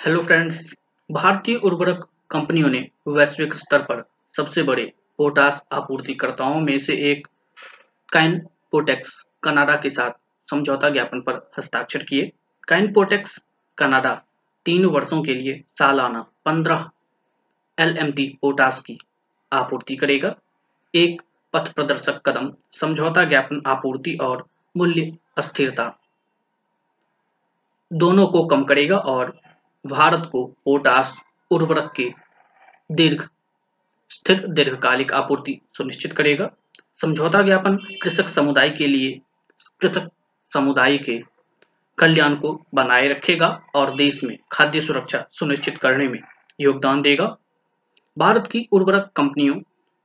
Hello 0.00 0.20
friends, 0.20 0.58
भारतीय 1.10 1.56
उर्वरक 1.56 2.06
कंपनियों 2.30 2.68
ने 2.68 2.78
वैश्विक 3.08 3.54
स्तर 3.54 3.82
पर 3.82 4.02
सबसे 4.34 4.62
बड़े 4.62 4.84
पोटास 5.18 5.62
आपूर्तिकर्ताओं 5.72 6.60
में 6.60 6.78
से 6.78 6.94
एक 7.10 7.26
काइनपोटेक्स 8.12 9.10
कनाडा 9.42 9.74
के 9.74 9.90
साथ 9.90 10.10
समझौता 10.48 10.90
ज्ञापन 10.90 11.20
पर 11.20 11.34
हस्ताक्षर 11.58 12.02
किए। 12.02 12.30
काइनपोटेक्स 12.68 13.36
कनाडा 13.78 14.14
तीन 14.66 14.84
वर्षों 14.86 15.22
के 15.22 15.34
लिए 15.34 15.60
सालाना 15.78 16.24
पंद्रह 16.44 16.88
एलएमटी 17.78 18.26
पोटास 18.42 18.80
की 18.80 18.98
आपूर्ति 19.52 19.96
करेगा। 19.96 20.34
एक 20.94 21.22
पथ 21.52 21.72
प्रदर्शक 21.72 22.22
कदम, 22.26 22.52
समझौता 22.72 23.24
ज्ञापन 23.24 23.62
आपूर्ति 23.66 24.16
और 24.22 24.44
मूल्य 24.76 25.16
अस्थिरता 25.36 25.94
दोनों 27.90 28.26
को 28.26 28.46
कम 28.46 28.64
करेगा 28.64 28.96
और 28.96 29.38
भारत 29.86 30.28
को 30.32 30.44
पोटास 30.64 31.16
उर्वरक 31.50 31.92
के 31.96 32.12
दीर्घ, 32.92 33.28
स्थिर, 34.10 34.46
दीर्घकालिक 34.48 35.12
आपूर्ति 35.12 35.60
सुनिश्चित 35.76 36.12
करेगा। 36.12 36.50
समझौता 37.00 37.42
ज्ञापन 37.42 37.76
कृषक 38.02 38.28
समुदाय 38.28 38.70
के 38.70 38.86
लिए, 38.86 39.20
कृषक 39.80 40.08
समुदाय 40.54 40.98
के 40.98 41.20
कल्याण 41.98 42.34
को 42.34 42.66
बनाए 42.74 43.08
रखेगा 43.08 43.62
और 43.74 43.94
देश 43.94 44.24
में 44.24 44.38
खाद्य 44.52 44.80
सुरक्षा 44.80 45.24
सुनिश्चित 45.30 45.78
करने 45.78 46.08
में 46.08 46.20
योगदान 46.60 47.02
देगा। 47.02 47.36
भारत 48.18 48.46
की 48.46 48.68
उर्वरक 48.72 49.10
कंपनियों 49.16 49.54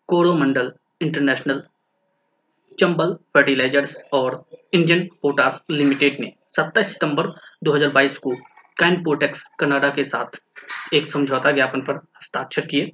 कोरोमंडल 0.08 0.74
इंटरनेशनल 1.02 1.64
चंबल 2.80 3.14
फर्टिलाइजर्स 3.34 4.04
और 4.14 4.46
इंडियन 4.74 5.10
पोटास 5.22 5.62
लिमिटेड 5.70 6.18
ने 6.20 6.34
27 6.54 6.94
सितंबर 6.94 7.28
2022 7.64 8.18
को 8.18 8.36
कैनपोटेक्स 8.80 9.50
कनाडा 9.60 9.90
के 9.90 10.04
साथ 10.04 10.42
एक 10.94 11.08
समझौता 11.08 11.52
ज्ञापन 11.52 11.82
पर 11.82 11.96
हस्ताक्षर 11.96 12.66
किए। 12.66 12.92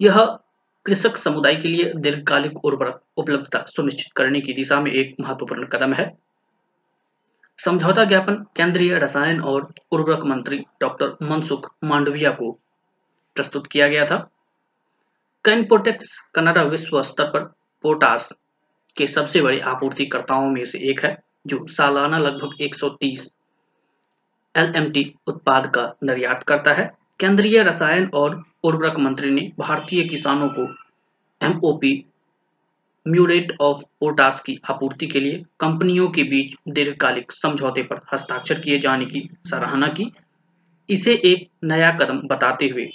यह 0.00 0.38
कृषक 0.86 1.16
समुदाय 1.16 1.56
के 1.56 1.68
लिए 1.68 1.92
दीर्घकालिक 1.96 2.64
उर्वरक 2.64 3.02
उपलब्धता 3.16 3.64
सुनिश्चित 3.68 4.12
करने 4.16 4.40
की 4.40 4.52
दिशा 4.52 4.80
में 4.80 4.92
एक 4.92 5.16
महत्वपूर्ण 5.20 5.66
कदम 5.66 5.92
है। 5.92 6.18
समझौता 7.58 8.04
ज्ञापन 8.04 8.34
केंद्रीय 8.34 8.98
रसायन 8.98 9.40
और 9.40 9.74
उर्वरक 9.92 10.24
मंत्री 10.24 10.58
डॉक्टर 10.80 11.16
मनसुख 11.22 11.74
मांडविया 11.84 12.30
को 12.30 12.52
प्रस्तुत 13.34 13.66
किया 13.66 13.88
गया 13.88 14.06
था। 14.06 14.30
कैनपोटेक्स 15.44 16.20
कनाडा 16.34 16.62
विश्व 16.62 17.02
स्तर 17.02 17.24
पर 17.24 17.44
पोटास 17.82 18.32
के 18.96 19.06
सबसे 19.06 19.42
बड़े 19.42 19.60
आपूर्तिकर्ताओं 19.60 20.50
में 20.50 20.64
से 20.64 20.78
एक 20.90 21.04
है, 21.04 21.22
जो 21.46 21.66
सालाना 21.66 22.18
लगभग 22.18 22.62
130 22.62 23.36
एलएमटी 24.54 25.04
उत्पाद 25.26 25.66
का 25.66 25.92
निर्यात 26.04 26.42
करता 26.42 26.72
है। 26.72 26.88
केंद्रीय 27.20 27.62
रसायन 27.62 28.10
और 28.14 28.42
उर्वरक 28.64 28.98
मंत्री 28.98 29.30
ने 29.30 29.50
भारतीय 29.58 30.02
किसानों 30.04 30.48
को 30.48 30.68
एमओपी 31.40 31.92
म्यूरेट 33.06 33.52
ऑफ़ 33.60 33.82
पोटास 34.00 34.40
की 34.40 34.58
आपूर्ति 34.70 35.06
के 35.06 35.20
लिए 35.20 35.44
कंपनियों 35.60 36.08
के 36.08 36.22
बीच 36.22 36.54
दीर्घकालिक 36.68 37.32
समझौते 37.32 37.82
पर 37.82 38.00
हस्ताक्षर 38.12 38.60
किए 38.60 38.78
जाने 38.78 39.04
की 39.04 39.28
सराहना 39.46 39.86
की। 39.88 40.10
इसे 40.88 41.14
एक 41.24 41.48
नया 41.64 41.90
कदम 41.92 42.20
बताते 42.28 42.68
हुए 42.68 42.88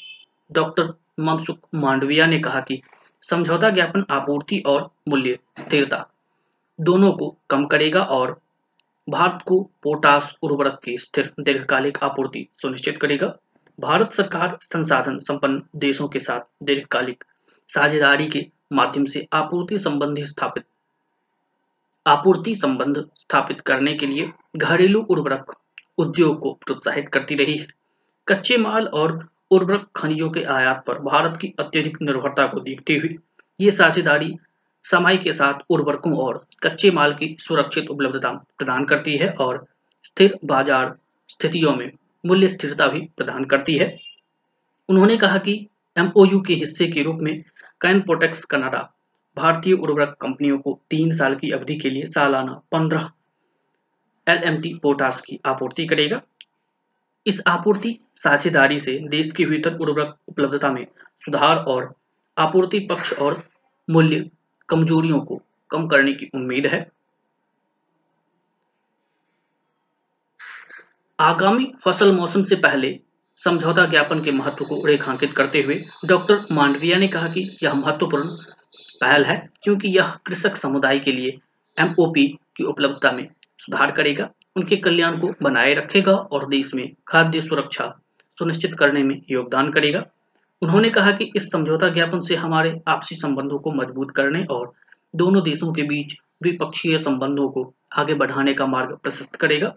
डॉक्टर 0.52 0.94
मनसुख 1.20 1.58
मांडविया 1.76 2.26
ने 2.26 2.40
कहा 2.40 2.60
कि 2.60 2.82
समझौता 3.24 3.70
ज्ञापन 3.70 4.06
आपूर्ति 4.10 4.60
और 4.68 4.90
मूल्य 5.10 5.38
स्थिरता 5.60 6.06
दोनों 6.80 7.12
को 7.12 7.36
कम 7.50 7.66
करेगा 7.66 8.02
और 8.02 8.40
भारत 9.08 9.42
को 9.46 9.62
पोटास 9.84 10.36
उर्वरक 10.42 10.80
की 10.84 10.98
स्थिर 10.98 11.32
दीर्घकालिक 11.40 11.98
आपूर्ति 12.04 12.48
सुनिश्चित 12.62 12.98
करेगा। 12.98 13.28
भारत 13.80 14.14
सरकार 14.14 14.58
संसाधन 14.62 15.18
संपन्न 15.20 15.62
देशों 15.76 16.08
के 16.08 16.20
साथ 16.20 16.40
दीर्घकालिक 16.64 17.24
साझेदारी 17.70 18.28
के 18.28 18.46
माध्यम 18.74 19.06
से 19.06 19.26
आपूर्ति 19.34 19.78
संबंधी 19.78 20.26
स्थापित, 20.26 20.64
आपूर्ति 22.06 22.56
संबंध 22.56 23.04
स्थापित 23.16 23.62
करने 23.62 23.94
के 23.94 24.06
लिए 24.06 24.32
घरेलू 24.58 25.02
उर्वरक 25.02 25.54
उद्योग 25.98 26.40
को 26.40 26.54
प्रोत्साहित 26.66 27.10
करती 27.10 27.36
रही 27.36 27.58
है। 27.58 27.68
कच्चे 28.28 28.58
माल 28.58 28.88
और 28.88 29.20
उर्वरक 29.52 29.88
खनिजों 29.96 30.30
के 30.30 30.44
आयात 30.50 30.84
पर 30.88 31.00
भारत 31.02 31.38
की 31.38 31.54
अत्यधिक 31.60 31.98
निर्भरता 32.02 32.46
को 32.48 32.60
देखते 32.60 32.94
हुए 32.94 33.16
ये 33.60 33.72
साझेदारी 33.72 34.36
समय 34.86 35.18
के 35.18 35.32
साथ 35.34 35.60
उर्वरकों 35.70 36.16
और 36.18 36.40
कच्चे 36.64 36.92
माल 36.92 37.14
की 37.14 37.36
सुरक्षित 37.40 37.90
उपलब्धता 37.90 38.32
प्रदान 38.58 38.86
करती 38.86 39.18
है 39.18 39.30
और 39.42 39.66
स्थिर 40.06 40.38
बाज़ार 40.46 40.96
स्थितियों 41.30 41.76
में 41.76 41.92
मूल्य 42.24 42.48
स्थिरता 42.48 42.88
भी 42.88 43.00
प्रदान 43.18 43.46
करती 43.46 43.78
है। 43.78 43.96
उन्होंने 44.90 45.18
कहा 45.18 45.38
कि 45.38 45.54
एमओयू 45.96 46.40
के 46.42 46.54
हिस्से 46.54 46.88
के 46.88 47.04
रूप 47.04 47.18
में 47.22 47.34
कैनपोटेक्स 47.82 48.44
कनाडा 48.46 48.90
भारतीय 49.38 49.74
उर्वरक 49.74 50.16
कंपनियों 50.22 50.58
को 50.58 50.80
तीन 50.90 51.12
साल 51.12 51.36
की 51.36 51.52
अवधि 51.52 51.76
के 51.76 51.90
लिए 51.90 52.06
सालाना 52.06 52.62
पंद्रह 52.72 53.10
एलएमटी 54.28 54.74
पोटास 54.84 55.22
की 55.22 55.40
आपूर्ति 55.46 55.86
करेगा। 55.86 56.22
इस 57.26 57.42
आपूर्ति 57.48 57.98
साझेदारी 58.16 58.80
से 58.80 58.98
देश 59.10 59.32
के 59.32 59.46
भीतर 59.46 59.78
उर्वरक 59.78 60.16
उपलब्धता 60.28 60.72
में 60.72 60.86
सुधार 61.26 61.58
और 61.58 61.94
आपूर्ति 62.38 62.80
पक्ष 62.90 63.14
और 63.14 63.44
मूल्य 63.88 64.30
कमजोरियों 64.70 65.20
को 65.20 65.42
कम 65.72 65.88
करने 65.88 66.14
की 66.14 66.30
उम्मीद 66.36 66.68
है। 66.68 66.86
आगामी 71.20 71.72
फ़सल 71.84 72.12
मौसम 72.12 72.44
से 72.44 72.56
पहले 72.56 73.00
समझौता 73.38 73.86
ज्ञापन 73.86 74.22
के 74.24 74.32
महत्व 74.32 74.66
को 74.66 74.86
रेखांकित 74.86 75.34
करते 75.34 75.62
हुए 75.62 75.76
डॉक्टर 76.06 76.46
मांडविया 76.52 76.98
ने 76.98 77.08
कहा 77.08 77.28
कि 77.28 77.50
यह 77.64 77.74
महत्वपूर्ण 77.74 78.28
पहल 79.02 79.26
है, 79.26 79.38
क्योंकि 79.64 79.88
यह 79.88 80.12
कृषक 80.26 80.56
समुदाय 80.56 81.00
के 81.00 81.12
लिए 81.12 81.38
एमओपी 81.78 82.28
की 82.58 82.64
उपलब्धता 82.64 83.12
में 83.12 83.28
सुधार 83.60 83.92
करेगा, 83.92 84.30
उनके 84.56 84.76
कल्याण 84.76 85.20
को 85.20 85.34
बनाए 85.42 85.74
रखेगा 85.74 86.14
और 86.14 86.48
देश 86.50 86.74
में 86.76 86.90
खाद्य 87.08 87.42
सुरक्षा 87.42 87.88
सुनिश्चित 88.38 88.76
करने 88.76 89.04
में 89.04 89.22
योगदान 89.30 89.72
करेगा। 89.72 90.06
उन्होंने 90.66 90.90
कहा 90.90 91.12
कि 91.12 91.32
इस 91.36 91.52
समझौता 91.52 91.88
ज्ञापन 91.90 92.20
से 92.20 92.36
हमारे 92.36 92.82
आपसी 92.88 93.16
संबंधों 93.16 93.58
को 93.60 93.72
मज़बूत 93.72 94.12
करने 94.12 94.44
और 94.44 94.72
दोनों 95.16 95.44
देशों 95.44 95.72
के 95.74 95.84
बीच 95.84 96.14
द्विपक्षीय 96.44 96.98
संबंधों 96.98 97.50
को 97.50 97.74
आगे 97.94 98.14
बढ़ाने 98.14 98.54
का 98.54 98.66
मार्ग 98.66 98.96
प्रशस्त 99.04 99.36
करेगा। 99.36 99.74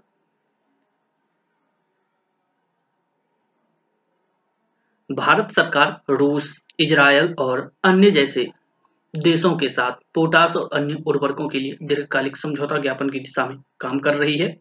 भारत 5.10 5.50
सरकार, 5.50 6.00
रूस, 6.10 6.62
इजरायल 6.80 7.34
और 7.38 7.70
अन्य 7.84 8.10
जैसे 8.10 8.48
देशों 9.14 9.56
के 9.56 9.68
साथ 9.68 9.92
पोटास 10.14 10.56
और 10.56 10.68
अन्य 10.72 11.02
उर्वरकों 11.06 11.48
के 11.48 11.60
लिए 11.60 11.76
दीर्घकालिक 11.82 12.36
समझौता 12.36 12.78
ज्ञापन 12.78 13.10
की 13.10 13.20
दिशा 13.20 13.46
में 13.46 13.56
काम 13.80 13.98
कर 13.98 14.14
रही 14.14 14.38
है। 14.38 14.56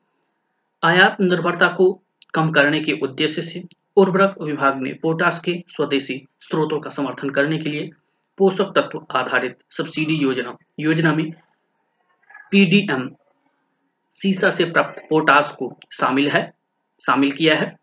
आयात 0.84 1.18
निर्भरता 1.22 1.68
को 1.68 1.92
कम 2.34 2.52
करने 2.52 2.80
के 2.80 3.00
उद्देश्य 3.04 3.42
से 3.42 3.64
उर्वरक 3.98 4.36
विभाग 4.42 4.82
ने 4.82 4.94
पोटास 4.94 5.40
के 5.40 5.64
स्वदेशी 5.68 6.28
स्रोतों 6.42 6.80
का 6.80 6.90
समर्थन 6.90 7.30
करने 7.30 7.58
के 7.58 7.70
लिए 7.70 7.90
पोषक 8.38 8.74
तत्व 8.76 9.06
आधारित 9.12 9.58
सब्सिडी 9.72 10.16
योजना 10.16 10.58
योजना 10.80 11.14
में 11.16 11.32
पीडीएम 12.52 13.10
सीसा 14.16 14.50
से 14.50 14.66
प्राप्त 14.66 15.02
पोटास 15.10 15.52
को 15.52 15.80
शामिल 15.92 16.30
है, 16.30 16.54
शामिल 17.06 17.32
किया 17.32 17.56
है। 17.56 17.76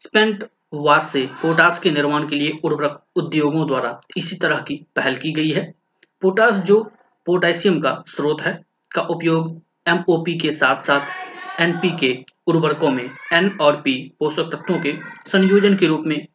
स्पेंट 0.00 0.44
वास 0.74 1.10
से 1.12 1.26
पोटास 1.42 1.78
के 1.78 1.90
निर्माण 1.90 2.28
के 2.28 2.36
लिए 2.36 2.58
उर्वरक 2.64 3.02
उद्योगों 3.16 3.66
द्वारा 3.66 4.00
इसी 4.16 4.36
तरह 4.36 4.60
की 4.60 4.86
पहल 4.96 5.16
की 5.16 5.32
गई 5.32 5.50
है। 5.50 5.74
पोटास 6.22 6.56
जो 6.56 6.82
पोटेशियम 7.26 7.80
का 7.80 8.04
स्रोत 8.08 8.42
है, 8.42 8.62
का 8.94 9.02
उपयोग 9.02 9.62
एमओपी 9.88 10.38
के 10.38 10.50
साथ 10.52 10.76
साथ 10.76 11.60
एनपीके 11.60 12.35
उर्वरकों 12.46 12.90
में 12.90 13.04
एन 13.32 13.48
और 13.60 13.80
पी 13.80 13.94
पोषक 14.18 14.50
तत्वों 14.52 14.78
के 14.80 14.92
संयोजन 15.26 15.76
के 15.76 15.86
रूप 15.86 16.02
में 16.06 16.26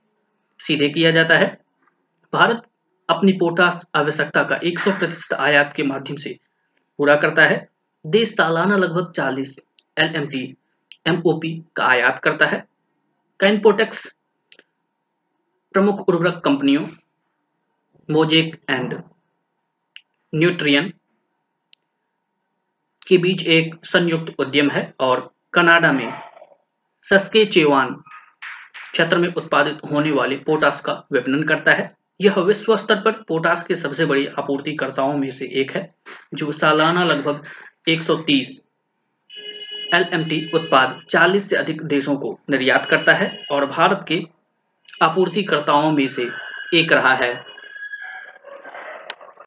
सीधे 0.60 0.90
किया 0.90 1.12
जाता 1.12 1.38
है। 1.38 1.48
भारत 2.34 2.62
अपनी 3.10 3.32
पोटास 3.32 3.86
आवश्यकता 3.96 4.44
का 4.44 4.60
100 4.64 4.92
प्रतिशत 5.00 5.34
आयात 5.34 5.74
के 5.74 5.84
माध्यम 5.84 6.18
से 6.18 6.38
पूरा 7.00 7.16
करता 7.16 7.46
है। 7.46 7.68
देश 8.06 8.36
सालाना 8.36 8.78
लगभग 8.78 9.12
40 9.12 9.58
एल 9.98 10.16
एम 10.16 10.28
टी 10.28 10.44
एमओपी 11.08 11.54
का 11.76 11.86
आयात 11.86 12.20
करता 12.20 12.46
है। 12.46 12.64
कैनपोटेक्स 13.40 14.06
प्रमुख 15.74 16.10
उर्वरक 16.10 16.42
कंपनियों 16.46 16.88
मोजेक 18.10 18.56
एंड 18.70 19.02
न्यूट्रियन 20.34 20.94
के 23.08 23.18
बीच 23.18 23.48
एक 23.48 23.76
संयुक्त 23.86 24.34
उद्यम 24.40 24.70
है 24.70 24.94
और 25.00 25.34
कनाडा 25.54 25.92
में 25.92 26.14
सस्केचेवान 27.06 27.94
क्षेत्र 28.92 29.18
में 29.18 29.34
उत्पादित 29.34 29.80
होने 29.92 30.12
वाले 30.12 30.36
पोटास 30.36 30.82
का 30.82 30.94
विपणन 31.12 31.44
करता 31.44 31.72
है। 31.72 31.96
यह 32.22 32.40
विश्व 32.40 32.76
स्तर 32.78 32.96
पर 32.96 33.12
पोटास 33.12 33.64
के 33.64 33.76
सबसे 33.76 34.06
बड़ी 34.06 34.26
आपूर्तिकर्ताओं 34.40 35.18
में 35.18 35.32
से 35.32 35.46
एक 35.62 35.72
है, 35.72 35.94
जो 36.34 36.52
सालाना 36.52 37.04
लगभग 37.04 37.44
130 37.88 38.60
एलएमटी 39.94 40.52
उत्पाद 40.54 41.00
40 41.10 41.50
से 41.50 41.56
अधिक 41.56 41.82
देशों 41.84 42.16
को 42.16 42.40
निर्यात 42.50 42.86
करता 42.86 43.14
है 43.14 43.32
और 43.52 43.66
भारत 43.66 44.06
के 44.08 44.22
आपूर्तिकर्ताओं 45.02 45.92
में 45.92 46.08
से 46.08 46.30
एक 46.74 46.94
रहा 46.94 47.14
है। 47.14 47.34